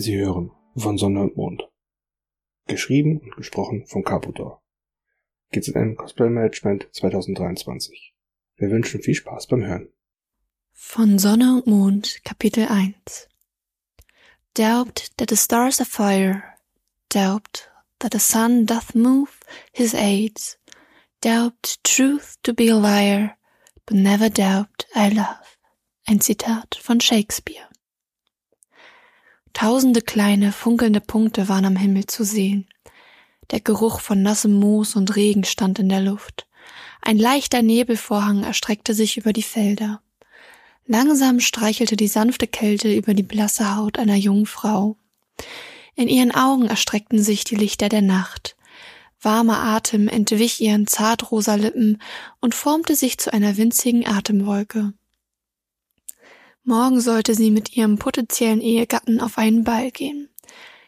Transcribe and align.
Sie 0.00 0.16
hören 0.16 0.52
von 0.76 0.96
Sonne 0.96 1.22
und 1.22 1.36
Mond. 1.36 1.68
Geschrieben 2.68 3.18
und 3.18 3.34
gesprochen 3.34 3.84
von 3.86 4.04
Caputor. 4.04 4.62
GZM 5.50 5.96
Cosplay 5.96 6.28
Management 6.28 6.86
2023. 6.92 8.14
Wir 8.58 8.70
wünschen 8.70 9.02
viel 9.02 9.16
Spaß 9.16 9.48
beim 9.48 9.64
Hören. 9.64 9.88
Von 10.72 11.18
Sonne 11.18 11.56
und 11.56 11.66
Mond, 11.66 12.20
Kapitel 12.22 12.68
1 12.68 13.28
Doubt 14.54 15.10
that 15.16 15.30
the 15.30 15.36
stars 15.36 15.80
are 15.80 15.84
fire, 15.84 16.44
doubt 17.08 17.68
that 17.98 18.12
the 18.12 18.20
sun 18.20 18.66
doth 18.66 18.94
move 18.94 19.40
his 19.72 19.94
aids, 19.94 20.60
doubt 21.22 21.76
truth 21.82 22.36
to 22.44 22.54
be 22.54 22.70
a 22.70 22.76
liar, 22.76 23.36
but 23.84 23.96
never 23.96 24.30
doubt 24.30 24.86
I 24.94 25.08
love. 25.08 25.58
Ein 26.06 26.20
Zitat 26.20 26.76
von 26.80 27.00
Shakespeare. 27.00 27.67
Tausende 29.52 30.02
kleine, 30.02 30.52
funkelnde 30.52 31.00
Punkte 31.00 31.48
waren 31.48 31.64
am 31.64 31.76
Himmel 31.76 32.06
zu 32.06 32.24
sehen. 32.24 32.66
Der 33.50 33.60
Geruch 33.60 34.00
von 34.00 34.22
nassem 34.22 34.52
Moos 34.52 34.94
und 34.94 35.16
Regen 35.16 35.44
stand 35.44 35.78
in 35.78 35.88
der 35.88 36.00
Luft. 36.00 36.46
Ein 37.00 37.18
leichter 37.18 37.62
Nebelvorhang 37.62 38.44
erstreckte 38.44 38.94
sich 38.94 39.16
über 39.16 39.32
die 39.32 39.42
Felder. 39.42 40.02
Langsam 40.86 41.40
streichelte 41.40 41.96
die 41.96 42.08
sanfte 42.08 42.46
Kälte 42.46 42.94
über 42.94 43.14
die 43.14 43.22
blasse 43.22 43.76
Haut 43.76 43.98
einer 43.98 44.16
jungen 44.16 44.46
Frau. 44.46 44.96
In 45.94 46.08
ihren 46.08 46.34
Augen 46.34 46.66
erstreckten 46.66 47.22
sich 47.22 47.44
die 47.44 47.56
Lichter 47.56 47.88
der 47.88 48.02
Nacht. 48.02 48.56
Warmer 49.20 49.58
Atem 49.58 50.08
entwich 50.08 50.60
ihren 50.60 50.86
zartrosa 50.86 51.56
Lippen 51.56 52.00
und 52.40 52.54
formte 52.54 52.94
sich 52.94 53.18
zu 53.18 53.32
einer 53.32 53.56
winzigen 53.56 54.06
Atemwolke. 54.06 54.92
Morgen 56.68 57.00
sollte 57.00 57.34
sie 57.34 57.50
mit 57.50 57.78
ihrem 57.78 57.96
potenziellen 57.96 58.60
Ehegatten 58.60 59.22
auf 59.22 59.38
einen 59.38 59.64
Ball 59.64 59.90
gehen. 59.90 60.28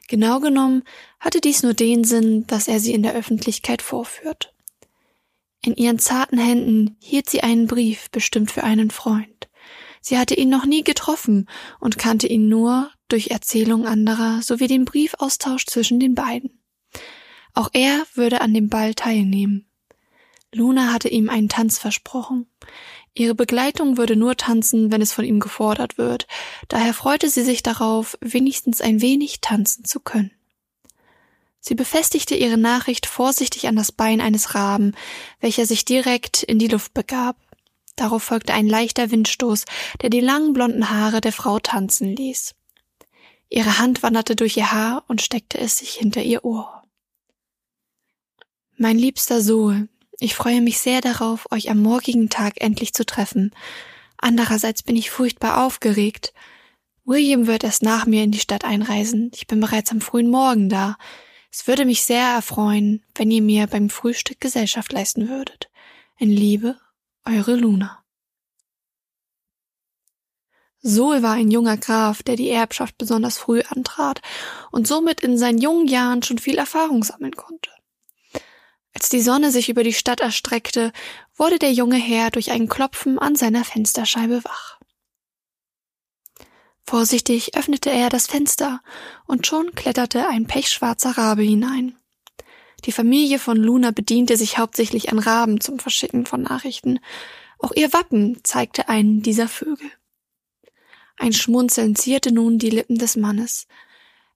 Genau 0.09 0.39
genommen 0.39 0.83
hatte 1.19 1.41
dies 1.41 1.62
nur 1.62 1.72
den 1.72 2.05
Sinn, 2.05 2.47
dass 2.47 2.69
er 2.69 2.81
sie 2.81 2.92
in 2.92 3.03
der 3.03 3.14
Öffentlichkeit 3.14 3.81
vorführt. 3.81 4.53
In 5.64 5.75
ihren 5.77 5.98
zarten 5.98 6.37
Händen 6.37 6.98
hielt 7.00 7.31
sie 7.31 7.42
einen 7.42 7.67
Brief, 7.67 8.11
bestimmt 8.11 8.50
für 8.50 8.62
einen 8.62 8.91
Freund. 8.91 9.48
Sie 10.03 10.19
hatte 10.19 10.34
ihn 10.34 10.50
noch 10.50 10.67
nie 10.67 10.84
getroffen 10.84 11.48
und 11.78 11.97
kannte 11.97 12.27
ihn 12.27 12.50
nur 12.50 12.91
durch 13.09 13.28
Erzählung 13.28 13.87
anderer 13.87 14.42
sowie 14.42 14.67
den 14.67 14.84
Briefaustausch 14.84 15.65
zwischen 15.65 15.98
den 15.98 16.15
beiden. 16.15 16.62
Auch 17.55 17.70
er 17.72 18.05
würde 18.12 18.42
an 18.42 18.53
dem 18.53 18.69
Ball 18.69 18.92
teilnehmen. 18.92 19.65
Luna 20.53 20.92
hatte 20.92 21.09
ihm 21.09 21.31
einen 21.31 21.48
Tanz 21.48 21.78
versprochen. 21.78 22.47
Ihre 23.14 23.34
Begleitung 23.34 23.97
würde 23.97 24.16
nur 24.16 24.36
tanzen, 24.36 24.92
wenn 24.92 25.03
es 25.03 25.12
von 25.12 25.25
ihm 25.25 25.41
gefordert 25.41 25.98
wird, 25.98 26.27
daher 26.69 26.94
freute 26.94 27.28
sie 27.28 27.42
sich 27.42 27.62
darauf, 27.62 28.16
wenigstens 28.20 28.80
ein 28.80 29.00
wenig 29.00 29.41
tanzen 29.41 29.84
zu 29.84 30.00
können. 30.00 30.30
Sie 31.61 31.75
befestigte 31.75 32.34
ihre 32.34 32.56
Nachricht 32.56 33.05
vorsichtig 33.06 33.69
an 33.69 33.77
das 33.77 33.92
Bein 33.92 34.20
eines 34.20 34.55
Raben, 34.55 34.94
welcher 35.41 35.66
sich 35.66 35.84
direkt 35.84 36.42
in 36.42 36.58
die 36.58 36.69
Luft 36.69 36.94
begab. 36.94 37.36
Darauf 37.97 38.22
folgte 38.22 38.55
ein 38.55 38.66
leichter 38.66 39.11
Windstoß, 39.11 39.66
der 40.00 40.08
die 40.08 40.20
langen 40.20 40.55
blonden 40.55 40.88
Haare 40.88 41.20
der 41.20 41.33
Frau 41.33 41.58
tanzen 41.58 42.16
ließ. 42.16 42.55
Ihre 43.50 43.78
Hand 43.78 44.03
wanderte 44.03 44.36
durch 44.36 44.56
ihr 44.56 44.72
Haar 44.72 45.05
und 45.08 45.20
steckte 45.20 45.58
es 45.58 45.77
sich 45.77 45.94
hinter 45.94 46.22
ihr 46.22 46.44
Ohr. 46.44 46.84
Mein 48.78 48.97
liebster 48.97 49.42
Sohl, 49.42 49.89
ich 50.20 50.34
freue 50.34 50.60
mich 50.60 50.78
sehr 50.78 51.00
darauf, 51.00 51.50
euch 51.50 51.70
am 51.70 51.81
morgigen 51.81 52.28
Tag 52.28 52.60
endlich 52.60 52.92
zu 52.92 53.06
treffen. 53.06 53.53
Andererseits 54.19 54.82
bin 54.82 54.94
ich 54.94 55.10
furchtbar 55.10 55.64
aufgeregt. 55.64 56.34
William 57.04 57.47
wird 57.47 57.64
erst 57.64 57.82
nach 57.82 58.04
mir 58.04 58.22
in 58.22 58.30
die 58.30 58.38
Stadt 58.38 58.64
einreisen. 58.64 59.30
Ich 59.34 59.47
bin 59.47 59.60
bereits 59.60 59.91
am 59.91 60.03
frühen 60.03 60.30
Morgen 60.30 60.69
da. 60.69 60.98
Es 61.50 61.66
würde 61.66 61.86
mich 61.86 62.03
sehr 62.03 62.26
erfreuen, 62.26 63.03
wenn 63.14 63.30
ihr 63.30 63.41
mir 63.41 63.66
beim 63.66 63.88
Frühstück 63.88 64.41
Gesellschaft 64.41 64.92
leisten 64.92 65.28
würdet. 65.30 65.70
In 66.19 66.30
Liebe, 66.30 66.78
eure 67.25 67.56
Luna. 67.56 68.04
Sol 70.82 71.22
war 71.22 71.32
ein 71.32 71.50
junger 71.50 71.78
Graf, 71.78 72.22
der 72.22 72.36
die 72.36 72.50
Erbschaft 72.50 72.98
besonders 72.98 73.38
früh 73.38 73.62
antrat 73.69 74.20
und 74.70 74.86
somit 74.86 75.22
in 75.22 75.38
seinen 75.38 75.59
jungen 75.59 75.86
Jahren 75.86 76.22
schon 76.22 76.38
viel 76.38 76.59
Erfahrung 76.59 77.03
sammeln 77.04 77.36
konnte. 77.36 77.70
Als 78.93 79.09
die 79.09 79.21
Sonne 79.21 79.51
sich 79.51 79.69
über 79.69 79.84
die 79.84 79.93
Stadt 79.93 80.21
erstreckte, 80.21 80.93
wurde 81.37 81.59
der 81.59 81.73
junge 81.73 81.97
Herr 81.97 82.31
durch 82.31 82.51
ein 82.51 82.69
Klopfen 82.69 83.19
an 83.19 83.37
seiner 83.37 83.65
Fensterscheibe 83.65 84.43
wach. 84.45 84.78
Vorsichtig 86.84 87.56
öffnete 87.56 87.91
er 87.91 88.09
das 88.09 88.27
Fenster, 88.27 88.83
und 89.27 89.47
schon 89.47 89.75
kletterte 89.77 90.27
ein 90.27 90.47
pechschwarzer 90.47 91.17
Rabe 91.17 91.43
hinein. 91.43 91.97
Die 92.84 92.93
Familie 92.93 93.39
von 93.39 93.56
Luna 93.56 93.93
bediente 93.93 94.37
sich 94.37 94.59
hauptsächlich 94.59 95.12
an 95.12 95.19
Raben 95.19 95.61
zum 95.61 95.78
Verschicken 95.78 96.27
von 96.27 96.43
Nachrichten. 96.43 96.99
Auch 97.59 97.72
ihr 97.72 97.93
Wappen 97.93 98.41
zeigte 98.43 98.89
einen 98.89 99.22
dieser 99.22 99.49
Vögel. 99.49 99.91
Ein 101.17 101.33
Schmunzeln 101.33 101.95
zierte 101.95 102.33
nun 102.33 102.59
die 102.59 102.71
Lippen 102.71 102.97
des 102.97 103.17
Mannes. 103.17 103.67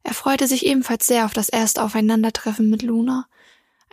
Er 0.02 0.12
freute 0.12 0.46
sich 0.46 0.66
ebenfalls 0.66 1.06
sehr 1.06 1.24
auf 1.24 1.32
das 1.32 1.48
erste 1.48 1.82
Aufeinandertreffen 1.82 2.68
mit 2.68 2.82
Luna. 2.82 3.26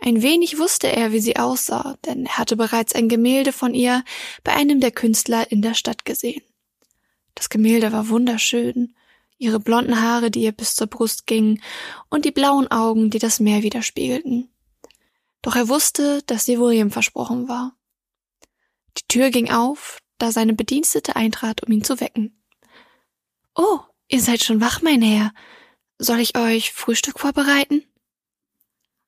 Ein 0.04 0.20
wenig 0.20 0.58
wusste 0.58 0.88
er, 0.88 1.12
wie 1.12 1.20
sie 1.20 1.36
aussah, 1.36 1.96
denn 2.04 2.26
er 2.26 2.38
hatte 2.38 2.56
bereits 2.56 2.92
ein 2.92 3.08
Gemälde 3.08 3.52
von 3.52 3.72
ihr 3.72 4.04
bei 4.42 4.52
einem 4.52 4.80
der 4.80 4.90
Künstler 4.90 5.52
in 5.52 5.62
der 5.62 5.74
Stadt 5.74 6.04
gesehen. 6.04 6.42
Das 7.36 7.48
Gemälde 7.48 7.92
war 7.92 8.08
wunderschön, 8.08 8.96
ihre 9.38 9.60
blonden 9.60 10.02
Haare, 10.02 10.32
die 10.32 10.42
ihr 10.42 10.50
bis 10.50 10.74
zur 10.74 10.88
Brust 10.88 11.28
gingen, 11.28 11.62
und 12.10 12.24
die 12.24 12.32
blauen 12.32 12.68
Augen, 12.68 13.10
die 13.10 13.20
das 13.20 13.38
Meer 13.38 13.62
widerspiegelten. 13.62 14.50
Doch 15.40 15.54
er 15.54 15.68
wusste, 15.68 16.22
dass 16.26 16.46
sie 16.46 16.58
William 16.58 16.90
versprochen 16.90 17.48
war. 17.48 17.76
Die 18.98 19.06
Tür 19.06 19.30
ging 19.30 19.52
auf, 19.52 20.00
da 20.18 20.32
seine 20.32 20.54
Bedienstete 20.54 21.14
eintrat, 21.14 21.62
um 21.62 21.72
ihn 21.72 21.84
zu 21.84 22.00
wecken. 22.00 22.42
Oh, 23.54 23.78
ihr 24.08 24.20
seid 24.20 24.42
schon 24.42 24.60
wach, 24.60 24.82
mein 24.82 25.00
Herr. 25.00 25.32
Soll 25.98 26.18
ich 26.18 26.36
euch 26.36 26.72
Frühstück 26.72 27.20
vorbereiten? 27.20 27.84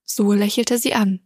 So 0.04 0.32
lächelte 0.32 0.78
sie 0.78 0.94
an. 0.94 1.20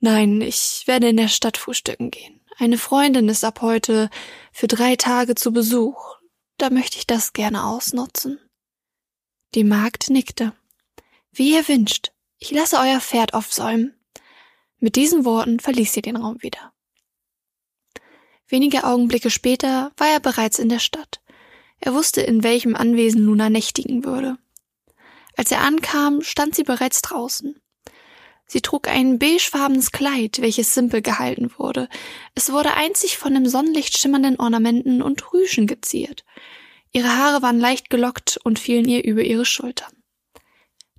Nein, 0.00 0.40
ich 0.40 0.84
werde 0.86 1.08
in 1.08 1.16
der 1.16 1.28
Stadt 1.28 1.56
frühstücken 1.56 2.10
gehen. 2.10 2.40
Eine 2.56 2.78
Freundin 2.78 3.28
ist 3.28 3.44
ab 3.44 3.60
heute 3.62 4.10
für 4.52 4.66
drei 4.66 4.96
Tage 4.96 5.34
zu 5.34 5.52
Besuch. 5.52 6.16
Da 6.56 6.70
möchte 6.70 6.98
ich 6.98 7.06
das 7.06 7.32
gerne 7.32 7.64
ausnutzen. 7.64 8.38
Die 9.54 9.64
Magd 9.64 10.10
nickte. 10.10 10.52
Wie 11.32 11.54
ihr 11.54 11.66
wünscht. 11.68 12.12
Ich 12.38 12.50
lasse 12.50 12.78
euer 12.78 13.00
Pferd 13.00 13.34
aufsäumen. 13.34 13.94
Mit 14.78 14.96
diesen 14.96 15.24
Worten 15.24 15.58
verließ 15.60 15.92
sie 15.92 16.02
den 16.02 16.16
Raum 16.16 16.42
wieder. 16.42 16.72
Wenige 18.46 18.84
Augenblicke 18.84 19.30
später 19.30 19.92
war 19.96 20.08
er 20.08 20.20
bereits 20.20 20.58
in 20.58 20.68
der 20.68 20.78
Stadt. 20.78 21.20
Er 21.80 21.94
wusste, 21.94 22.22
in 22.22 22.42
welchem 22.42 22.74
Anwesen 22.74 23.22
Luna 23.22 23.50
nächtigen 23.50 24.04
würde. 24.04 24.36
Als 25.36 25.52
er 25.52 25.60
ankam, 25.60 26.22
stand 26.22 26.54
sie 26.54 26.64
bereits 26.64 27.02
draußen. 27.02 27.60
Sie 28.50 28.62
trug 28.62 28.88
ein 28.88 29.18
beigefarbenes 29.18 29.92
Kleid, 29.92 30.40
welches 30.40 30.72
simpel 30.72 31.02
gehalten 31.02 31.50
wurde. 31.58 31.88
Es 32.34 32.50
wurde 32.50 32.74
einzig 32.74 33.18
von 33.18 33.34
dem 33.34 33.46
Sonnenlicht 33.46 33.98
schimmernden 33.98 34.40
Ornamenten 34.40 35.02
und 35.02 35.32
Rüschen 35.34 35.66
geziert. 35.66 36.24
Ihre 36.90 37.14
Haare 37.14 37.42
waren 37.42 37.60
leicht 37.60 37.90
gelockt 37.90 38.40
und 38.42 38.58
fielen 38.58 38.88
ihr 38.88 39.04
über 39.04 39.22
ihre 39.22 39.44
Schultern. 39.44 39.92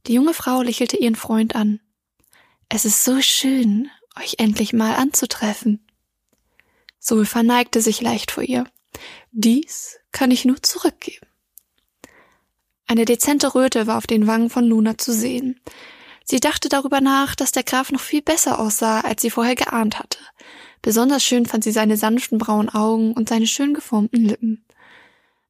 Die 0.06 0.14
junge 0.14 0.36
Frau 0.36 0.62
lächelte 0.62 0.98
ihren 0.98 1.16
Freund 1.16 1.56
an. 1.56 1.80
Es 2.70 2.86
ist 2.86 3.04
so 3.04 3.20
schön, 3.20 3.90
euch 4.16 4.36
endlich 4.38 4.72
mal 4.72 4.94
anzutreffen. 4.94 5.84
Sol 7.00 7.26
verneigte 7.26 7.82
sich 7.82 8.00
leicht 8.00 8.30
vor 8.30 8.44
ihr. 8.44 8.66
Dies 9.32 10.00
kann 10.12 10.30
ich 10.30 10.46
nur 10.46 10.62
zurückgeben. 10.62 11.26
Eine 12.86 13.06
dezente 13.06 13.56
Röte 13.56 13.88
war 13.88 13.98
auf 13.98 14.08
den 14.08 14.28
Wangen 14.28 14.52
von 14.52 14.66
Luna 14.66 14.98
zu 14.98 15.14
sehen. 15.14 15.60
Sie 16.30 16.40
dachte 16.40 16.70
darüber 16.70 17.02
nach, 17.02 17.34
dass 17.34 17.52
der 17.52 17.64
Graf 17.64 17.92
noch 17.92 18.02
viel 18.02 18.22
besser 18.22 18.60
aussah, 18.60 19.02
als 19.02 19.24
sie 19.24 19.32
vorher 19.32 19.56
geahnt 19.56 19.98
hatte. 19.98 20.20
Besonders 20.84 21.24
schön 21.24 21.48
fand 21.48 21.64
sie 21.64 21.72
seine 21.72 21.98
sanften 21.98 22.38
braunen 22.38 22.70
Augen 22.70 23.14
und 23.14 23.28
seine 23.28 23.48
schön 23.48 23.74
geformten 23.74 24.26
Lippen. 24.26 24.64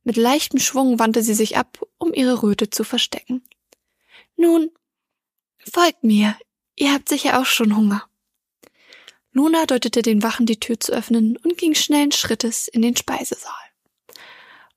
Mit 0.05 0.15
leichtem 0.15 0.57
Schwung 0.57 0.97
wandte 0.97 1.21
sie 1.21 1.33
sich 1.33 1.57
ab, 1.57 1.85
um 1.97 2.13
ihre 2.13 2.43
Röte 2.43 2.69
zu 2.69 2.85
verstecken. 2.85 3.43
Nun, 4.37 4.71
folgt 5.69 6.05
mir. 6.05 6.37
Ihr 6.77 6.93
habt 6.93 7.09
sicher 7.09 7.41
auch 7.41 7.45
schon 7.45 7.75
Hunger. 7.75 8.05
Luna 9.33 9.65
deutete 9.65 10.01
den 10.01 10.23
Wachen 10.23 10.45
die 10.45 10.61
Tür 10.61 10.79
zu 10.79 10.93
öffnen 10.93 11.35
und 11.43 11.57
ging 11.57 11.75
schnellen 11.75 12.13
Schrittes 12.13 12.69
in 12.69 12.81
den 12.81 12.95
Speisesaal. 12.95 13.68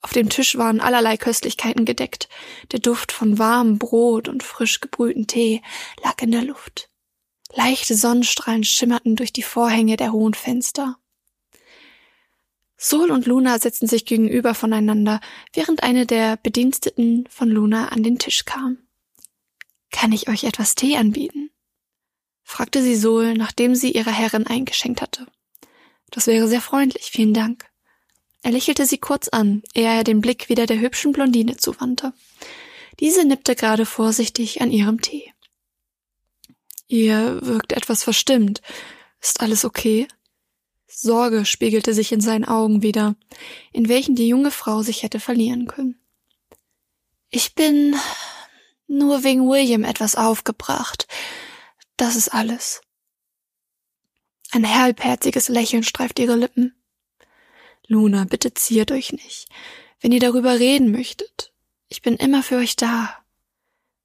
Auf 0.03 0.13
dem 0.13 0.29
Tisch 0.29 0.57
waren 0.59 0.81
allerlei 0.81 1.17
Köstlichkeiten 1.17 1.85
gedeckt. 1.85 2.29
Der 2.73 2.81
Duft 2.81 3.13
von 3.13 3.39
warmem 3.39 3.79
Brot 3.79 4.29
und 4.29 4.43
frisch 4.43 4.81
gebrühten 4.81 5.29
Tee 5.29 5.63
lag 6.03 6.21
in 6.21 6.33
der 6.33 6.43
Luft. 6.43 6.91
Leichte 7.55 7.95
Sonnenstrahlen 7.95 8.65
schimmerten 8.65 9.15
durch 9.15 9.33
die 9.33 9.45
Vorhänge 9.45 9.97
der 9.97 10.13
hohen 10.13 10.35
Fenster. 10.35 10.99
Sol 12.77 13.13
und 13.13 13.27
Luna 13.27 13.61
setzten 13.61 13.87
sich 13.87 14.05
gegenüber 14.05 14.55
voneinander, 14.55 15.21
während 15.53 15.85
eine 15.85 16.05
der 16.05 16.37
Bediensteten 16.37 17.29
von 17.31 17.49
Luna 17.49 17.89
an 17.91 18.03
den 18.03 18.19
Tisch 18.19 18.45
kam. 18.45 18.79
Kann 19.93 20.11
ich 20.11 20.29
euch 20.29 20.43
etwas 20.43 20.75
Tee 20.75 20.97
anbieten? 20.97 21.51
fragte 22.43 22.83
sie 22.83 22.97
Sol, 22.97 23.35
nachdem 23.35 23.77
sie 23.77 23.93
ihrer 23.93 24.11
Herrin 24.11 24.49
eingeschenkt 24.49 25.01
hatte. 25.01 25.29
Das 26.11 26.27
wäre 26.27 26.49
sehr 26.49 26.61
freundlich, 26.61 27.11
vielen 27.13 27.35
Dank. 27.35 27.72
Er 28.43 28.51
lächelte 28.51 28.87
sie 28.87 28.99
kurz 28.99 29.29
an, 29.29 29.63
ehe 29.73 29.87
er 29.87 30.05
den 30.05 30.21
Blick 30.21 30.49
wieder 30.49 30.67
der 30.67 30.81
hübschen 30.81 31.13
Blondine 31.13 31.57
zuwandte. 31.57 32.13
Diese 33.01 33.25
nippte 33.25 33.55
gerade 33.55 33.87
vorsichtig 33.87 34.61
an 34.61 34.71
ihrem 34.71 35.01
Tee. 35.01 35.33
Ihr 36.89 37.39
wirkt 37.43 37.73
etwas 37.73 38.03
verstimmt. 38.03 38.61
Ist 39.21 39.41
alles 39.41 39.65
okay? 39.65 40.09
Sorge 40.89 41.47
spiegelte 41.47 41.95
sich 41.95 42.13
in 42.13 42.21
seinen 42.21 42.45
Augen 42.45 42.83
wieder, 42.83 43.15
in 43.73 43.89
welchen 43.89 44.15
die 44.15 44.29
junge 44.29 44.51
Frau 44.51 44.83
sich 44.83 45.03
hätte 45.03 45.21
verlieren 45.21 45.67
können. 45.67 45.99
Ich 47.31 47.55
bin 47.55 47.97
nur 48.87 49.25
wegen 49.25 49.49
William 49.49 49.85
etwas 49.85 50.17
aufgebracht. 50.17 51.07
Das 51.97 52.17
ist 52.17 52.29
alles. 52.29 52.83
Ein 54.51 54.69
halbherziges 54.69 55.49
Lächeln 55.49 55.83
streift 55.83 56.19
ihre 56.19 56.37
Lippen. 56.37 56.75
Luna, 57.93 58.25
bitte 58.25 58.55
ziert 58.55 58.91
euch 58.91 59.13
nicht. 59.13 59.49
Wenn 60.01 60.13
ihr 60.13 60.21
darüber 60.21 60.59
reden 60.59 60.91
möchtet, 60.91 61.53
ich 61.89 62.03
bin 62.03 62.17
immer 62.17 62.43
für 62.43 62.57
euch 62.57 62.75
da. 62.75 63.15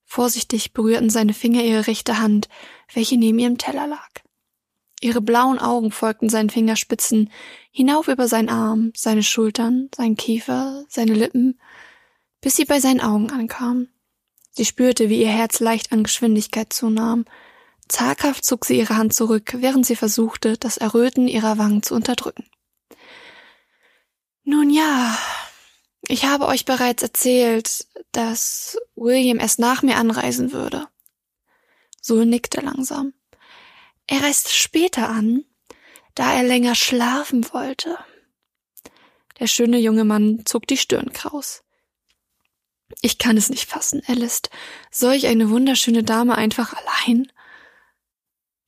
Vorsichtig 0.04 0.74
berührten 0.74 1.10
seine 1.10 1.34
Finger 1.34 1.64
ihre 1.64 1.88
rechte 1.88 2.20
Hand, 2.20 2.50
welche 2.94 3.18
neben 3.18 3.40
ihrem 3.40 3.58
Teller 3.58 3.88
lag. 3.88 4.10
Ihre 5.00 5.22
blauen 5.22 5.60
Augen 5.60 5.92
folgten 5.92 6.30
seinen 6.30 6.50
Fingerspitzen 6.50 7.32
hinauf 7.72 8.08
über 8.08 8.28
seinen 8.28 8.50
Arm, 8.50 8.92
seine 8.96 9.24
Schultern, 9.24 9.90
seinen 9.96 10.18
Kiefer, 10.18 10.86
seine 10.90 11.14
Lippen, 11.14 11.60
bis 12.42 12.56
sie 12.56 12.66
bei 12.66 12.80
seinen 12.80 13.02
Augen 13.02 13.32
ankam. 13.32 13.88
Sie 14.52 14.66
spürte, 14.66 15.10
wie 15.10 15.22
ihr 15.22 15.30
Herz 15.30 15.60
leicht 15.60 15.92
an 15.92 16.04
Geschwindigkeit 16.04 16.74
zunahm. 16.74 17.26
Zaghaft 17.88 18.44
zog 18.44 18.66
sie 18.66 18.80
ihre 18.80 18.98
Hand 18.98 19.14
zurück, 19.14 19.56
während 19.60 19.86
sie 19.86 19.96
versuchte, 19.96 20.58
das 20.58 20.78
Erröten 20.78 21.28
ihrer 21.28 21.58
Wangen 21.58 21.84
zu 21.84 21.96
unterdrücken. 21.96 22.46
Nun 24.50 24.70
ja, 24.70 25.20
ich 26.08 26.24
habe 26.24 26.48
euch 26.48 26.64
bereits 26.64 27.04
erzählt, 27.04 27.86
dass 28.14 28.78
William 28.96 29.40
erst 29.40 29.60
nach 29.60 29.82
mir 29.82 29.98
anreisen 29.98 30.54
würde. 30.54 30.88
So 32.00 32.24
nickte 32.24 32.62
langsam. 32.62 33.12
Er 34.08 34.24
reist 34.24 34.54
später 34.54 35.10
an, 35.10 35.44
da 36.16 36.34
er 36.34 36.44
länger 36.44 36.76
schlafen 36.76 37.46
wollte. 37.52 37.98
Der 39.38 39.48
schöne 39.48 39.80
junge 39.80 40.06
Mann 40.06 40.44
zog 40.46 40.66
die 40.66 40.78
Stirn 40.78 41.12
kraus. 41.12 41.66
Ich 43.02 43.18
kann 43.18 43.36
es 43.36 43.50
nicht 43.50 43.70
fassen, 43.70 44.02
Alice. 44.08 44.44
Solch 44.92 45.28
eine 45.28 45.50
wunderschöne 45.50 46.04
Dame 46.04 46.38
einfach 46.38 46.74
allein? 46.74 47.30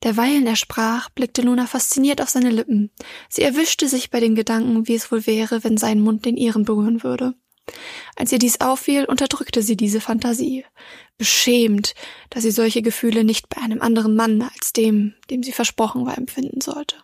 Derweilen 0.02 0.46
er 0.46 0.56
sprach, 0.56 1.10
blickte 1.10 1.42
Luna 1.42 1.66
fasziniert 1.66 2.22
auf 2.22 2.30
seine 2.30 2.50
Lippen. 2.50 2.90
Sie 3.28 3.42
erwischte 3.42 3.86
sich 3.86 4.10
bei 4.10 4.20
den 4.20 4.34
Gedanken, 4.34 4.88
wie 4.88 4.94
es 4.94 5.12
wohl 5.12 5.26
wäre, 5.26 5.62
wenn 5.62 5.76
sein 5.76 6.00
Mund 6.00 6.24
den 6.24 6.36
ihren 6.36 6.64
berühren 6.64 7.02
würde. 7.02 7.34
Als 8.16 8.32
ihr 8.32 8.38
dies 8.38 8.60
auffiel, 8.60 9.04
unterdrückte 9.04 9.62
sie 9.62 9.76
diese 9.76 10.00
Fantasie, 10.00 10.64
beschämt, 11.18 11.94
dass 12.30 12.42
sie 12.42 12.50
solche 12.50 12.82
Gefühle 12.82 13.24
nicht 13.24 13.48
bei 13.48 13.60
einem 13.60 13.82
anderen 13.82 14.16
Mann 14.16 14.42
als 14.42 14.72
dem, 14.72 15.14
dem 15.30 15.42
sie 15.42 15.52
versprochen 15.52 16.06
war, 16.06 16.16
empfinden 16.16 16.60
sollte. 16.60 16.96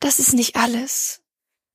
Das 0.00 0.18
ist 0.18 0.32
nicht 0.32 0.56
alles. 0.56 1.22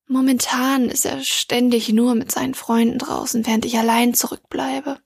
Momentan 0.08 0.90
ist 0.90 1.06
er 1.06 1.24
ständig 1.24 1.90
nur 1.90 2.16
mit 2.16 2.32
seinen 2.32 2.56
Freunden 2.56 2.98
draußen, 2.98 3.46
während 3.46 3.66
ich 3.66 3.78
allein 3.78 4.14
zurückbleibe. 4.14 5.00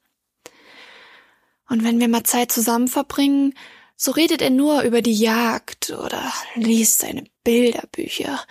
Und 1.72 1.86
wenn 1.86 2.02
wir 2.02 2.10
mal 2.10 2.26
Zeit 2.26 2.52
zusammen 2.52 2.90
verbringen, 2.90 3.54
so 3.96 4.12
redet 4.12 4.42
er 4.42 4.50
nur 4.50 4.82
über 4.82 5.02
die 5.02 5.14
Jagd 5.14 5.92
oder 5.92 6.22
liest 6.56 7.00
seine 7.00 7.24
Bilderbücher, 7.46 8.44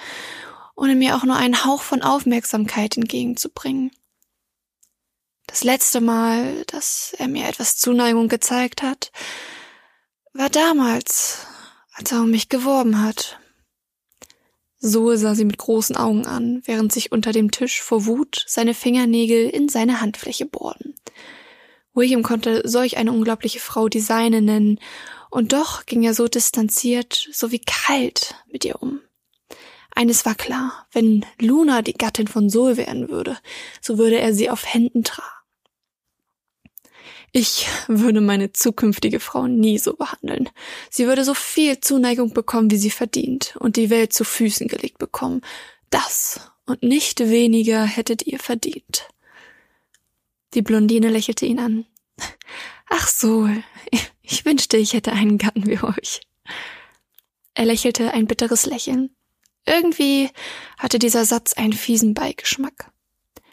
ohne 0.75 0.95
mir 0.95 1.15
auch 1.15 1.25
nur 1.25 1.37
einen 1.37 1.67
Hauch 1.67 1.83
von 1.83 2.01
Aufmerksamkeit 2.01 2.97
entgegenzubringen. 2.97 3.91
Das 5.47 5.65
letzte 5.65 6.01
Mal, 6.01 6.65
dass 6.69 7.15
er 7.19 7.29
mir 7.29 7.47
etwas 7.47 7.77
Zuneigung 7.77 8.29
gezeigt 8.29 8.83
hat, 8.83 9.13
war 10.33 10.49
damals, 10.49 11.47
als 11.93 12.13
er 12.13 12.23
um 12.23 12.31
mich 12.31 12.49
geworben 12.49 13.03
hat. 13.03 13.39
So 14.79 15.15
sah 15.15 15.35
sie 15.35 15.45
mit 15.45 15.59
großen 15.59 15.95
Augen 15.95 16.25
an, 16.25 16.63
während 16.65 16.91
sich 16.91 17.13
unter 17.13 17.33
dem 17.33 17.51
Tisch 17.51 17.83
vor 17.83 18.07
Wut 18.07 18.47
seine 18.49 18.73
Fingernägel 18.73 19.51
in 19.51 19.69
seine 19.69 20.01
Handfläche 20.01 20.47
bohrten. 20.47 20.95
William 21.95 22.23
konnte 22.23 22.63
solch 22.69 22.97
eine 22.97 23.13
unglaubliche 23.13 23.61
Frau 23.61 23.89
die 23.89 24.01
seine 24.01 24.41
nennen, 24.41 24.79
und 25.31 25.53
doch 25.53 25.87
ging 25.87 26.03
er 26.03 26.15
so 26.15 26.27
distanziert, 26.27 27.29
so 27.33 27.53
wie 27.53 27.61
kalt 27.61 28.35
mit 28.51 28.65
ihr 28.65 28.83
um. 28.83 29.01
Eines 29.95 30.25
war 30.25 30.35
klar, 30.35 30.87
wenn 30.93 31.25
Luna 31.41 31.83
die 31.83 31.95
Gattin 31.95 32.27
von 32.27 32.51
Sol 32.51 32.77
werden 32.77 33.09
würde, 33.09 33.37
so 33.81 33.99
würde 33.99 34.19
er 34.19 34.35
sie 34.35 34.51
auf 34.51 34.73
Händen 34.73 35.05
tragen. 35.05 35.29
Ich 37.33 37.69
würde 37.87 38.21
meine 38.21 38.53
zukünftige 38.53 39.21
Frau 39.21 39.47
nie 39.47 39.79
so 39.79 39.95
behandeln. 39.95 40.49
Sie 40.91 41.07
würde 41.07 41.25
so 41.25 41.35
viel 41.35 41.79
Zuneigung 41.79 42.33
bekommen, 42.33 42.73
wie 42.73 42.77
sie 42.77 42.91
verdient, 42.91 43.55
und 43.61 43.77
die 43.77 43.91
Welt 43.91 44.13
zu 44.13 44.25
Füßen 44.25 44.67
gelegt 44.67 44.99
bekommen. 44.99 45.43
Das 45.91 46.41
und 46.67 46.83
nicht 46.83 47.21
weniger 47.21 47.85
hättet 47.85 48.27
ihr 48.27 48.41
verdient. 48.41 49.09
Die 50.55 50.63
Blondine 50.63 51.09
lächelte 51.09 51.47
ihn 51.47 51.59
an. 51.59 51.87
Ach 52.89 53.07
so, 53.07 53.49
ich 54.23 54.45
wünschte, 54.45 54.77
ich 54.77 54.93
hätte 54.93 55.13
einen 55.13 55.39
Gatten 55.39 55.67
wie 55.67 55.83
euch. 55.83 56.21
Er 57.55 57.67
lächelte 57.67 58.13
ein 58.13 58.27
bitteres 58.27 58.67
Lächeln. 58.67 59.15
Irgendwie 59.67 60.31
hatte 60.79 60.99
dieser 60.99 61.25
Satz 61.25 61.53
einen 61.53 61.73
fiesen 61.73 62.15
Beigeschmack. 62.15 62.93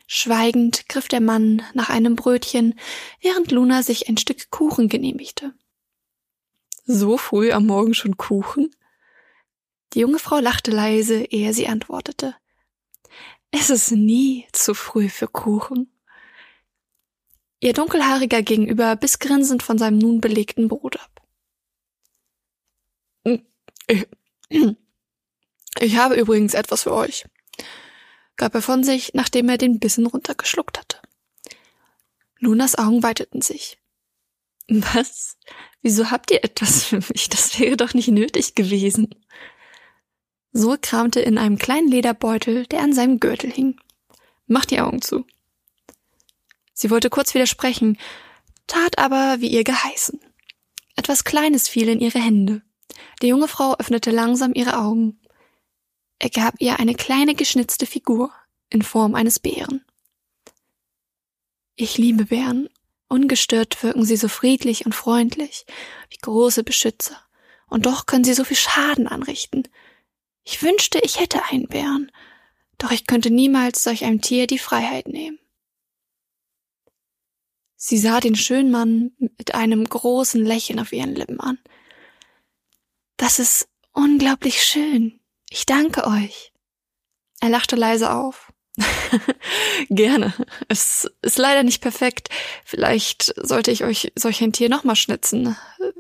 Schweigend 0.07 0.87
griff 0.87 1.07
der 1.07 1.19
Mann 1.19 1.61
nach 1.73 1.89
einem 1.89 2.15
Brötchen, 2.15 2.79
während 3.21 3.51
Luna 3.51 3.83
sich 3.83 4.07
ein 4.07 4.17
Stück 4.17 4.49
Kuchen 4.49 4.87
genehmigte. 4.87 5.53
So 6.85 7.17
früh 7.17 7.51
am 7.51 7.65
Morgen 7.65 7.93
schon 7.93 8.15
Kuchen? 8.15 8.73
Die 9.93 9.99
junge 9.99 10.19
Frau 10.19 10.39
lachte 10.39 10.71
leise, 10.71 11.23
ehe 11.25 11.53
sie 11.53 11.67
antwortete. 11.67 12.35
Es 13.51 13.69
ist 13.69 13.91
nie 13.91 14.47
zu 14.53 14.73
früh 14.73 15.09
für 15.09 15.27
Kuchen. 15.27 15.91
Ihr 17.59 17.73
dunkelhaariger 17.73 18.43
Gegenüber 18.43 18.95
biss 18.95 19.19
grinsend 19.19 19.63
von 19.63 19.77
seinem 19.77 19.97
nun 19.97 20.21
belegten 20.21 20.67
Brot 20.67 20.97
ab. 20.99 21.17
Ich, 25.79 25.97
habe 25.97 26.15
übrigens 26.15 26.53
etwas 26.53 26.83
für 26.83 26.93
euch, 26.93 27.25
gab 28.35 28.53
er 28.55 28.61
von 28.61 28.83
sich, 28.83 29.13
nachdem 29.13 29.49
er 29.49 29.57
den 29.57 29.79
Bissen 29.79 30.05
runtergeschluckt 30.05 30.77
hatte. 30.79 30.99
Lunas 32.39 32.77
Augen 32.77 33.03
weiteten 33.03 33.41
sich. 33.41 33.79
Was? 34.67 35.37
Wieso 35.81 36.11
habt 36.11 36.31
ihr 36.31 36.43
etwas 36.43 36.83
für 36.85 36.97
mich? 36.97 37.29
Das 37.29 37.59
wäre 37.59 37.77
doch 37.77 37.93
nicht 37.93 38.09
nötig 38.09 38.55
gewesen. 38.55 39.09
So 40.51 40.75
kramte 40.79 41.19
in 41.19 41.37
einem 41.37 41.57
kleinen 41.57 41.87
Lederbeutel, 41.87 42.65
der 42.67 42.81
an 42.81 42.93
seinem 42.93 43.19
Gürtel 43.19 43.51
hing. 43.51 43.79
Macht 44.47 44.71
die 44.71 44.79
Augen 44.79 45.01
zu. 45.01 45.25
Sie 46.79 46.91
wollte 46.91 47.09
kurz 47.09 47.33
widersprechen, 47.33 47.97
tat 48.67 48.99
aber 48.99 49.37
wie 49.41 49.47
ihr 49.47 49.63
geheißen. 49.63 50.21
Etwas 50.95 51.23
Kleines 51.23 51.67
fiel 51.67 51.89
in 51.89 51.99
ihre 51.99 52.19
Hände. 52.19 52.61
Die 53.23 53.29
junge 53.29 53.47
Frau 53.47 53.75
öffnete 53.77 54.11
langsam 54.11 54.53
ihre 54.53 54.77
Augen. 54.77 55.19
Er 56.19 56.29
gab 56.29 56.53
ihr 56.59 56.79
eine 56.79 56.93
kleine 56.93 57.33
geschnitzte 57.33 57.87
Figur 57.87 58.31
in 58.69 58.83
Form 58.83 59.15
eines 59.15 59.39
Bären. 59.39 59.85
Ich 61.75 61.97
liebe 61.97 62.25
Bären. 62.25 62.69
Ungestört 63.07 63.81
wirken 63.81 64.05
sie 64.05 64.17
so 64.17 64.27
friedlich 64.27 64.85
und 64.85 64.93
freundlich, 64.93 65.65
wie 66.11 66.17
große 66.17 66.63
Beschützer. 66.63 67.19
Und 67.69 67.87
doch 67.87 68.05
können 68.05 68.23
sie 68.23 68.35
so 68.35 68.43
viel 68.43 68.57
Schaden 68.57 69.07
anrichten. 69.07 69.67
Ich 70.43 70.61
wünschte, 70.61 70.99
ich 70.99 71.19
hätte 71.19 71.43
einen 71.45 71.67
Bären, 71.67 72.11
doch 72.77 72.91
ich 72.91 73.07
könnte 73.07 73.31
niemals 73.31 73.83
solch 73.83 74.05
einem 74.05 74.21
Tier 74.21 74.45
die 74.45 74.59
Freiheit 74.59 75.07
nehmen. 75.07 75.39
Sie 77.77 77.99
sah 77.99 78.19
den 78.19 78.35
schönen 78.35 78.71
Mann 78.71 79.11
mit 79.19 79.53
einem 79.53 79.85
großen 79.85 80.43
Lächeln 80.43 80.79
auf 80.79 80.91
ihren 80.91 81.15
Lippen 81.15 81.39
an. 81.39 81.59
Das 83.17 83.37
ist 83.37 83.69
unglaublich 83.93 84.63
schön. 84.63 85.19
Ich 85.49 85.67
danke 85.67 86.07
euch. 86.07 86.51
Er 87.39 87.49
lachte 87.49 87.75
leise 87.75 88.11
auf. 88.11 88.51
Gerne. 89.89 90.33
Es 90.67 91.09
ist 91.21 91.37
leider 91.37 91.61
nicht 91.61 91.81
perfekt. 91.81 92.29
Vielleicht 92.65 93.33
sollte 93.37 93.69
ich 93.71 93.83
euch 93.83 94.11
solch 94.15 94.41
ein 94.41 94.53
Tier 94.53 94.69
nochmal 94.69 94.95
schnitzen, 94.95 95.55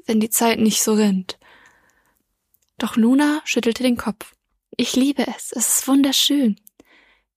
wenn 0.05 0.19
die 0.19 0.31
Zeit 0.31 0.59
nicht 0.59 0.81
so 0.81 0.93
rennt. 0.93 1.37
Doch 2.79 2.95
Luna 2.95 3.41
schüttelte 3.45 3.83
den 3.83 3.97
Kopf. 3.97 4.33
Ich 4.75 4.95
liebe 4.95 5.25
es. 5.27 5.51
Es 5.51 5.79
ist 5.79 5.87
wunderschön. 5.87 6.59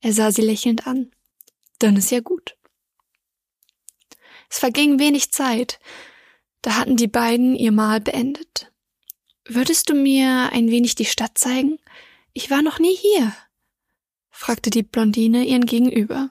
Er 0.00 0.12
sah 0.14 0.32
sie 0.32 0.42
lächelnd 0.42 0.86
an. 0.86 1.10
Dann 1.78 1.96
ist 1.96 2.10
ja 2.10 2.20
gut. 2.20 2.56
Es 4.50 4.58
verging 4.58 4.98
wenig 4.98 5.32
Zeit. 5.32 5.78
Da 6.60 6.76
hatten 6.76 6.96
die 6.96 7.08
beiden 7.08 7.54
ihr 7.54 7.72
Mahl 7.72 8.00
beendet. 8.00 8.70
Würdest 9.46 9.88
du 9.88 9.94
mir 9.94 10.50
ein 10.52 10.70
wenig 10.70 10.94
die 10.94 11.06
Stadt 11.06 11.38
zeigen? 11.38 11.78
Ich 12.32 12.50
war 12.50 12.62
noch 12.62 12.78
nie 12.78 12.94
hier, 12.94 13.34
fragte 14.30 14.70
die 14.70 14.82
Blondine 14.82 15.44
ihren 15.44 15.66
Gegenüber. 15.66 16.30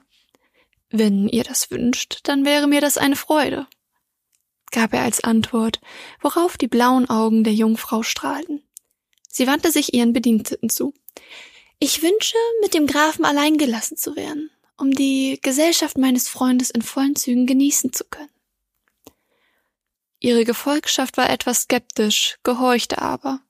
Wenn 0.90 1.28
ihr 1.28 1.44
das 1.44 1.70
wünscht, 1.70 2.20
dann 2.24 2.44
wäre 2.44 2.66
mir 2.66 2.80
das 2.80 2.98
eine 2.98 3.16
Freude, 3.16 3.66
gab 4.70 4.92
er 4.92 5.02
als 5.02 5.22
Antwort, 5.22 5.80
worauf 6.20 6.56
die 6.56 6.68
blauen 6.68 7.08
Augen 7.08 7.44
der 7.44 7.54
Jungfrau 7.54 8.02
strahlten. 8.02 8.62
Sie 9.28 9.46
wandte 9.46 9.70
sich 9.70 9.94
ihren 9.94 10.12
Bediensteten 10.12 10.70
zu. 10.70 10.94
Ich 11.78 12.02
wünsche, 12.02 12.36
mit 12.60 12.74
dem 12.74 12.86
Grafen 12.86 13.24
allein 13.24 13.56
gelassen 13.58 13.96
zu 13.96 14.16
werden, 14.16 14.50
um 14.80 14.90
die 14.92 15.38
Gesellschaft 15.42 15.98
meines 15.98 16.28
Freundes 16.28 16.70
in 16.70 16.82
vollen 16.82 17.14
Zügen 17.14 17.46
genießen 17.46 17.92
zu 17.92 18.04
können. 18.04 18.30
Ihre 20.18 20.44
Gefolgschaft 20.44 21.16
war 21.16 21.30
etwas 21.30 21.62
skeptisch, 21.62 22.38
gehorchte 22.42 23.00
aber. 23.00 23.40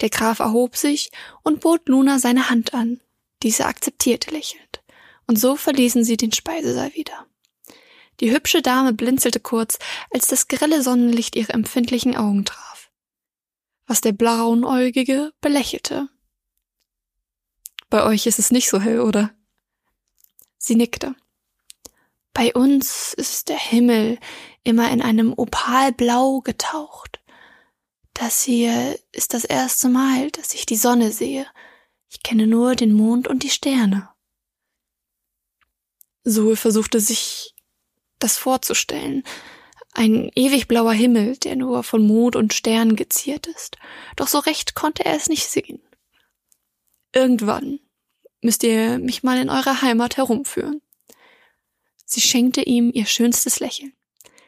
Der 0.00 0.08
Graf 0.08 0.38
erhob 0.38 0.76
sich 0.76 1.10
und 1.42 1.60
bot 1.60 1.88
Luna 1.88 2.18
seine 2.18 2.48
Hand 2.48 2.74
an. 2.74 3.00
Diese 3.42 3.66
akzeptierte 3.66 4.30
lächelnd. 4.30 4.82
Und 5.26 5.38
so 5.38 5.56
verließen 5.56 6.04
sie 6.04 6.16
den 6.16 6.32
Speisesaal 6.32 6.94
wieder. 6.94 7.26
Die 8.20 8.32
hübsche 8.32 8.62
Dame 8.62 8.92
blinzelte 8.92 9.40
kurz, 9.40 9.78
als 10.10 10.26
das 10.26 10.48
grelle 10.48 10.82
Sonnenlicht 10.82 11.36
ihre 11.36 11.52
empfindlichen 11.52 12.16
Augen 12.16 12.44
traf. 12.44 12.90
Was 13.86 14.00
der 14.00 14.12
Braunäugige 14.12 15.32
belächelte. 15.40 16.08
Bei 17.88 18.04
euch 18.04 18.26
ist 18.26 18.38
es 18.38 18.50
nicht 18.50 18.68
so 18.68 18.80
hell, 18.80 19.00
oder? 19.00 19.34
Sie 20.62 20.76
nickte. 20.76 21.16
Bei 22.34 22.52
uns 22.52 23.14
ist 23.14 23.48
der 23.48 23.58
Himmel 23.58 24.18
immer 24.62 24.90
in 24.90 25.00
einem 25.00 25.32
Opalblau 25.32 26.40
getaucht. 26.42 27.20
Das 28.12 28.42
hier 28.42 28.98
ist 29.10 29.32
das 29.32 29.44
erste 29.44 29.88
Mal, 29.88 30.30
dass 30.30 30.52
ich 30.52 30.66
die 30.66 30.76
Sonne 30.76 31.12
sehe. 31.12 31.46
Ich 32.10 32.22
kenne 32.22 32.46
nur 32.46 32.74
den 32.76 32.92
Mond 32.92 33.26
und 33.26 33.42
die 33.42 33.50
Sterne. 33.50 34.10
Zoe 36.24 36.56
versuchte 36.56 37.00
sich 37.00 37.54
das 38.18 38.36
vorzustellen. 38.36 39.24
Ein 39.94 40.30
ewig 40.34 40.68
blauer 40.68 40.92
Himmel, 40.92 41.38
der 41.38 41.56
nur 41.56 41.82
von 41.84 42.06
Mond 42.06 42.36
und 42.36 42.52
Sternen 42.52 42.96
geziert 42.96 43.46
ist. 43.46 43.78
Doch 44.16 44.28
so 44.28 44.38
recht 44.40 44.74
konnte 44.74 45.06
er 45.06 45.16
es 45.16 45.30
nicht 45.30 45.48
sehen. 45.48 45.80
Irgendwann 47.14 47.80
müsst 48.42 48.62
ihr 48.62 48.98
mich 48.98 49.22
mal 49.22 49.38
in 49.38 49.50
eurer 49.50 49.82
Heimat 49.82 50.16
herumführen. 50.16 50.80
Sie 52.04 52.20
schenkte 52.20 52.62
ihm 52.62 52.90
ihr 52.92 53.06
schönstes 53.06 53.60
Lächeln. 53.60 53.92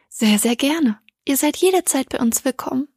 Sehr, 0.08 0.38
sehr 0.38 0.56
gerne. 0.56 0.98
Ihr 1.24 1.36
seid 1.36 1.56
jederzeit 1.56 2.08
bei 2.08 2.18
uns 2.18 2.44
willkommen. 2.44 2.88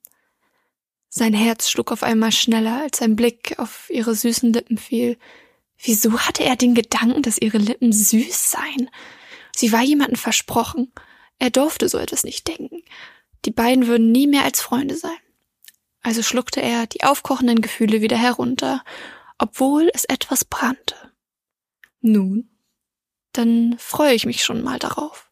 Sein 1.10 1.34
Herz 1.34 1.70
schlug 1.70 1.92
auf 1.92 2.04
einmal 2.04 2.32
schneller, 2.32 2.82
als 2.82 2.98
sein 2.98 3.16
Blick 3.16 3.58
auf 3.58 3.90
ihre 3.90 4.16
süßen 4.16 4.52
Lippen 4.52 4.78
fiel. 4.78 5.18
Wieso 5.78 6.20
hatte 6.20 6.44
er 6.44 6.56
den 6.56 6.76
Gedanken, 6.76 7.22
dass 7.22 7.38
ihre 7.38 7.58
Lippen 7.58 7.94
süß 7.94 8.52
seien? 8.52 8.90
Sie 9.56 9.72
war 9.72 9.82
jemandem 9.82 10.18
versprochen. 10.18 10.92
Er 11.40 11.52
durfte 11.52 11.88
so 11.88 11.98
etwas 11.98 12.24
nicht 12.24 12.48
denken. 12.48 12.82
Die 13.46 13.52
beiden 13.52 13.88
würden 13.88 14.12
nie 14.12 14.28
mehr 14.28 14.44
als 14.44 14.62
Freunde 14.62 14.96
sein. 14.96 15.18
Also 16.02 16.22
schluckte 16.22 16.62
er 16.62 16.88
die 16.88 17.04
aufkochenden 17.04 17.62
Gefühle 17.62 18.02
wieder 18.02 18.18
herunter, 18.18 18.84
obwohl 19.38 19.90
es 19.94 20.06
etwas 20.06 20.46
brannte. 20.46 20.96
Nun, 22.02 22.50
dann 23.34 23.76
freue 23.80 24.14
ich 24.14 24.26
mich 24.26 24.44
schon 24.44 24.64
mal 24.64 24.80
darauf. 24.80 25.30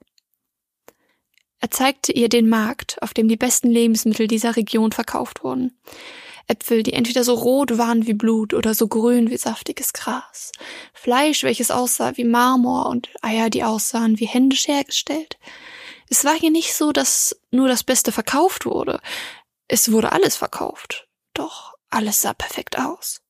Er 1.60 1.72
zeigte 1.72 2.12
ihr 2.12 2.28
den 2.28 2.50
Markt, 2.50 3.02
auf 3.02 3.14
dem 3.14 3.30
die 3.30 3.38
besten 3.38 3.70
Lebensmittel 3.70 4.28
dieser 4.28 4.58
Region 4.58 4.92
verkauft 4.92 5.44
wurden. 5.44 5.80
Äpfel, 6.48 6.84
die 6.84 6.92
entweder 6.92 7.24
so 7.24 7.36
rot 7.36 7.78
waren 7.78 8.06
wie 8.06 8.14
Blut 8.14 8.54
oder 8.54 8.74
so 8.74 8.90
grün 8.90 9.30
wie 9.30 9.38
saftiges 9.38 9.94
Gras. 9.94 10.52
Fleisch, 10.94 11.44
welches 11.44 11.72
aussah 11.72 12.18
wie 12.18 12.26
Marmor 12.26 12.88
und 12.88 13.10
Eier, 13.22 13.50
die 13.50 13.64
aussahen 13.64 14.20
wie 14.20 14.28
händisch 14.28 14.68
hergestellt. 14.68 15.38
Es 16.10 16.26
war 16.26 16.38
hier 16.38 16.52
nicht 16.52 16.74
so, 16.74 16.92
dass 16.92 17.40
nur 17.52 17.70
das 17.70 17.84
Beste 17.84 18.12
verkauft 18.12 18.66
wurde. 18.66 19.00
Es 19.70 19.92
wurde 19.92 20.12
alles 20.12 20.36
verkauft. 20.36 21.08
Doch 21.34 21.74
alles 21.90 22.22
sah 22.22 22.34
perfekt 22.34 22.78
aus. 22.78 23.23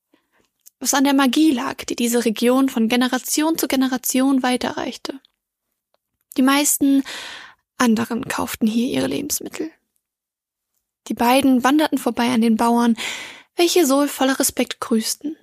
Was 0.83 0.93
an 0.93 1.05
der 1.05 1.13
Magie 1.13 1.51
lag, 1.51 1.85
die 1.85 1.95
diese 1.95 2.25
Region 2.25 2.67
von 2.67 2.89
Generation 2.89 3.57
zu 3.57 3.69
Generation 3.69 4.43
weiterreichte. 4.43 5.21
Die 6.35 6.41
meisten 6.41 7.05
anderen 7.77 8.27
kauften 8.27 8.67
hier 8.67 8.89
ihre 8.89 9.07
Lebensmittel. 9.07 9.71
Die 11.07 11.13
beiden 11.13 11.63
wanderten 11.63 11.97
vorbei 11.97 12.33
an 12.33 12.41
den 12.41 12.57
Bauern, 12.57 12.97
welche 13.55 13.85
so 13.85 14.07
voller 14.07 14.37
Respekt 14.41 14.81
grüßten. 14.81 15.37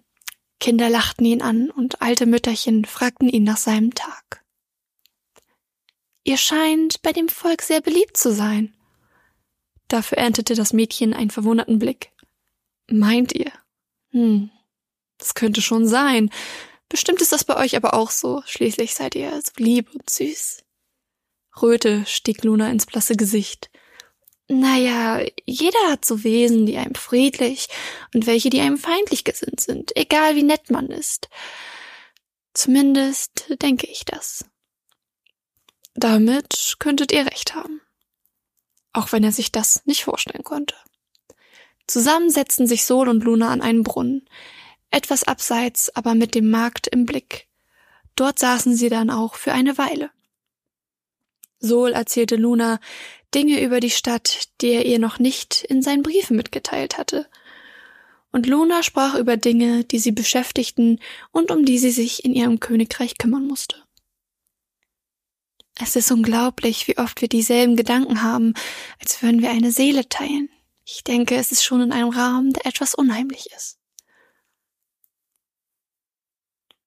Kinder 0.58 0.90
lachten 0.90 1.24
ihn 1.24 1.40
an 1.40 1.70
und 1.70 2.02
alte 2.02 2.26
Mütterchen 2.26 2.84
fragten 2.84 3.30
ihn 3.30 3.44
nach 3.44 3.56
seinem 3.56 3.94
Tag. 3.94 4.44
Ihr 6.22 6.36
scheint 6.36 7.00
bei 7.00 7.14
dem 7.14 7.30
Volk 7.30 7.62
sehr 7.62 7.80
beliebt 7.80 8.18
zu 8.18 8.34
sein. 8.34 8.74
Dafür 9.88 10.18
erntete 10.18 10.54
das 10.54 10.74
Mädchen 10.74 11.14
einen 11.14 11.30
verwunderten 11.30 11.78
Blick. 11.78 12.12
Meint 12.88 13.34
ihr? 13.34 13.50
Hm, 14.10 14.50
das 15.20 15.34
könnte 15.34 15.62
schon 15.62 15.86
sein. 15.86 16.30
Bestimmt 16.88 17.22
ist 17.22 17.30
das 17.32 17.44
bei 17.44 17.56
euch 17.56 17.76
aber 17.76 17.94
auch 17.94 18.10
so. 18.10 18.42
Schließlich 18.46 18.94
seid 18.94 19.14
ihr 19.14 19.30
so 19.40 19.52
lieb 19.56 19.88
und 19.94 20.10
süß. 20.10 20.64
Röte 21.62 22.04
stieg 22.06 22.42
Luna 22.42 22.70
ins 22.70 22.86
blasse 22.86 23.14
Gesicht. 23.14 23.70
Naja, 24.48 25.24
jeder 25.44 25.78
hat 25.88 26.04
so 26.04 26.24
Wesen, 26.24 26.66
die 26.66 26.76
einem 26.76 26.96
friedlich 26.96 27.68
und 28.12 28.26
welche, 28.26 28.50
die 28.50 28.60
einem 28.60 28.78
feindlich 28.78 29.22
gesinnt 29.22 29.60
sind, 29.60 29.96
egal 29.96 30.34
wie 30.34 30.42
nett 30.42 30.70
man 30.70 30.88
ist. 30.88 31.28
Zumindest 32.52 33.46
denke 33.62 33.86
ich 33.86 34.04
das. 34.04 34.44
Damit 35.94 36.76
könntet 36.80 37.12
ihr 37.12 37.26
recht 37.26 37.54
haben. 37.54 37.80
Auch 38.92 39.12
wenn 39.12 39.22
er 39.22 39.32
sich 39.32 39.52
das 39.52 39.86
nicht 39.86 40.02
vorstellen 40.02 40.42
konnte. 40.42 40.74
Zusammen 41.86 42.30
setzten 42.30 42.66
sich 42.66 42.84
Sol 42.84 43.08
und 43.08 43.22
Luna 43.22 43.50
an 43.50 43.60
einen 43.62 43.84
Brunnen, 43.84 44.28
etwas 44.90 45.24
abseits, 45.24 45.94
aber 45.94 46.14
mit 46.14 46.34
dem 46.34 46.50
Markt 46.50 46.86
im 46.88 47.06
Blick. 47.06 47.46
Dort 48.16 48.38
saßen 48.38 48.74
sie 48.74 48.88
dann 48.88 49.10
auch 49.10 49.34
für 49.34 49.52
eine 49.52 49.78
Weile. 49.78 50.10
Sol 51.58 51.92
erzählte 51.92 52.36
Luna 52.36 52.80
Dinge 53.34 53.62
über 53.62 53.80
die 53.80 53.90
Stadt, 53.90 54.48
die 54.60 54.68
er 54.68 54.86
ihr 54.86 54.98
noch 54.98 55.18
nicht 55.18 55.62
in 55.64 55.82
seinen 55.82 56.02
Briefen 56.02 56.36
mitgeteilt 56.36 56.98
hatte. 56.98 57.26
Und 58.32 58.46
Luna 58.46 58.82
sprach 58.82 59.14
über 59.14 59.36
Dinge, 59.36 59.84
die 59.84 59.98
sie 59.98 60.12
beschäftigten 60.12 61.00
und 61.30 61.50
um 61.50 61.64
die 61.64 61.78
sie 61.78 61.90
sich 61.90 62.24
in 62.24 62.32
ihrem 62.32 62.60
Königreich 62.60 63.18
kümmern 63.18 63.46
musste. 63.46 63.76
Es 65.82 65.96
ist 65.96 66.10
unglaublich, 66.10 66.88
wie 66.88 66.98
oft 66.98 67.20
wir 67.20 67.28
dieselben 67.28 67.76
Gedanken 67.76 68.22
haben, 68.22 68.54
als 69.00 69.22
würden 69.22 69.40
wir 69.40 69.50
eine 69.50 69.72
Seele 69.72 70.08
teilen. 70.08 70.50
Ich 70.84 71.04
denke, 71.04 71.36
es 71.36 71.52
ist 71.52 71.64
schon 71.64 71.80
in 71.80 71.92
einem 71.92 72.10
Rahmen, 72.10 72.52
der 72.52 72.66
etwas 72.66 72.94
unheimlich 72.94 73.48
ist. 73.56 73.79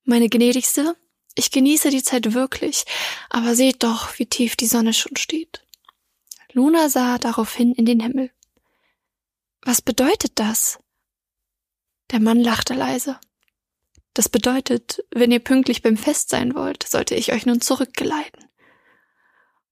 Meine 0.06 0.28
gnädigste, 0.28 0.98
ich 1.36 1.50
genieße 1.50 1.90
die 1.90 2.04
Zeit 2.04 2.34
wirklich, 2.34 2.86
aber 3.30 3.56
seht 3.56 3.84
doch, 3.84 4.20
wie 4.20 4.26
tief 4.26 4.56
die 4.56 4.68
Sonne 4.68 4.94
schon 4.94 5.16
steht. 5.16 5.66
Luna 6.52 6.90
sah 6.90 7.18
daraufhin 7.18 7.74
in 7.74 7.86
den 7.86 8.00
Himmel. 8.00 8.30
Was 9.62 9.82
bedeutet 9.82 10.34
das? 10.36 10.80
Der 12.12 12.20
Mann 12.20 12.40
lachte 12.40 12.74
leise. 12.74 13.18
Das 14.14 14.30
bedeutet, 14.30 15.04
wenn 15.10 15.32
ihr 15.32 15.40
pünktlich 15.40 15.82
beim 15.82 15.98
Fest 15.98 16.30
sein 16.30 16.54
wollt, 16.54 16.84
sollte 16.88 17.16
ich 17.16 17.32
euch 17.32 17.46
nun 17.46 17.62
zurückgeleiten. 17.62 18.46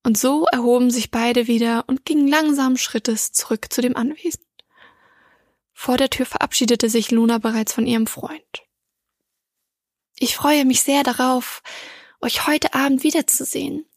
Und 0.03 0.17
so 0.17 0.45
erhoben 0.45 0.89
sich 0.89 1.11
beide 1.11 1.45
wieder 1.45 1.83
und 1.88 2.05
gingen 2.05 2.27
langsamen 2.27 2.77
Schrittes 2.77 3.33
zurück 3.33 3.67
zu 3.71 3.81
dem 3.81 3.95
Anwesen. 3.95 4.43
Vor 5.73 5.97
der 5.97 6.09
Tür 6.09 6.25
verabschiedete 6.25 6.89
sich 6.89 7.11
Luna 7.11 7.38
bereits 7.38 7.73
von 7.73 7.85
ihrem 7.85 8.07
Freund. 8.07 8.60
Ich 10.23 10.35
freue 10.35 10.65
mich 10.65 10.83
sehr 10.83 11.01
darauf, 11.01 11.63
euch 12.21 12.45
heute 12.45 12.75
Abend 12.75 13.03
wiederzusehen. 13.03 13.87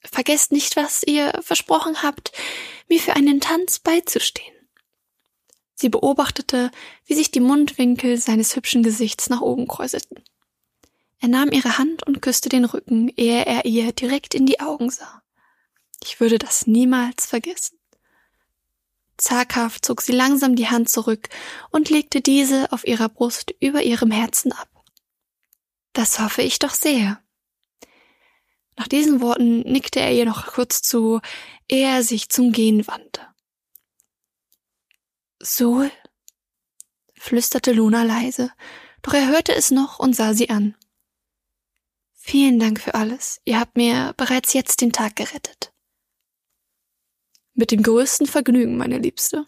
Vergesst 0.00 0.50
nicht, 0.50 0.74
was 0.74 1.04
ihr 1.04 1.32
versprochen 1.40 2.02
habt, 2.02 2.32
mir 2.88 2.98
für 2.98 3.14
einen 3.14 3.40
Tanz 3.40 3.78
beizustehen. 3.78 4.56
Sie 5.76 5.88
beobachtete, 5.88 6.72
wie 7.06 7.14
sich 7.14 7.30
die 7.30 7.38
Mundwinkel 7.38 8.16
seines 8.16 8.56
hübschen 8.56 8.82
Gesichts 8.82 9.30
nach 9.30 9.40
oben 9.40 9.68
kräuselten. 9.68 10.20
Er 11.20 11.28
nahm 11.28 11.52
ihre 11.52 11.78
Hand 11.78 12.04
und 12.04 12.22
küsste 12.22 12.48
den 12.48 12.64
Rücken, 12.64 13.12
ehe 13.16 13.46
er 13.46 13.64
ihr 13.64 13.92
direkt 13.92 14.34
in 14.34 14.46
die 14.46 14.58
Augen 14.58 14.90
sah. 14.90 15.22
Ich 16.02 16.18
würde 16.18 16.40
das 16.40 16.66
niemals 16.66 17.24
vergessen. 17.24 17.78
Zaghaft 19.16 19.84
zog 19.84 20.00
sie 20.00 20.12
langsam 20.12 20.56
die 20.56 20.70
Hand 20.70 20.88
zurück 20.88 21.28
und 21.70 21.88
legte 21.88 22.20
diese 22.20 22.72
auf 22.72 22.84
ihrer 22.84 23.08
Brust 23.08 23.54
über 23.60 23.84
ihrem 23.84 24.10
Herzen 24.10 24.50
ab. 24.50 24.68
Das 25.98 26.20
hoffe 26.20 26.42
ich 26.42 26.60
doch 26.60 26.74
sehr. 26.74 27.20
Nach 28.76 28.86
diesen 28.86 29.20
Worten 29.20 29.62
nickte 29.62 29.98
er 29.98 30.12
ihr 30.12 30.26
noch 30.26 30.46
kurz 30.46 30.80
zu, 30.80 31.20
ehe 31.68 31.88
er 31.88 32.04
sich 32.04 32.28
zum 32.28 32.52
Gehen 32.52 32.86
wandte. 32.86 33.26
Sol? 35.40 35.90
flüsterte 37.14 37.72
Luna 37.72 38.04
leise, 38.04 38.52
doch 39.02 39.12
er 39.12 39.26
hörte 39.26 39.52
es 39.52 39.72
noch 39.72 39.98
und 39.98 40.14
sah 40.14 40.34
sie 40.34 40.50
an. 40.50 40.76
Vielen 42.14 42.60
Dank 42.60 42.80
für 42.80 42.94
alles. 42.94 43.40
Ihr 43.44 43.58
habt 43.58 43.76
mir 43.76 44.14
bereits 44.16 44.52
jetzt 44.52 44.80
den 44.80 44.92
Tag 44.92 45.16
gerettet. 45.16 45.72
Mit 47.54 47.72
dem 47.72 47.82
größten 47.82 48.28
Vergnügen, 48.28 48.76
meine 48.76 48.98
Liebste. 48.98 49.44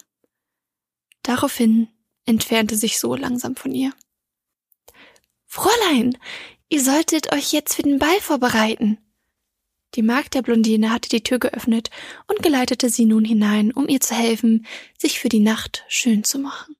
Daraufhin 1.23 1.87
entfernte 2.25 2.75
sich 2.75 2.99
so 2.99 3.15
langsam 3.15 3.55
von 3.55 3.71
ihr. 3.71 3.93
Fräulein, 5.53 6.17
ihr 6.69 6.81
solltet 6.81 7.33
euch 7.33 7.51
jetzt 7.51 7.73
für 7.73 7.81
den 7.81 7.99
Ball 7.99 8.21
vorbereiten. 8.21 8.99
Die 9.95 10.01
Magd 10.01 10.33
der 10.33 10.43
Blondine 10.43 10.93
hatte 10.93 11.09
die 11.09 11.23
Tür 11.23 11.39
geöffnet 11.39 11.89
und 12.27 12.41
geleitete 12.41 12.89
sie 12.89 13.03
nun 13.03 13.25
hinein, 13.25 13.73
um 13.73 13.89
ihr 13.89 13.99
zu 13.99 14.15
helfen, 14.15 14.65
sich 14.97 15.19
für 15.19 15.27
die 15.27 15.41
Nacht 15.41 15.83
schön 15.89 16.23
zu 16.23 16.39
machen. 16.39 16.77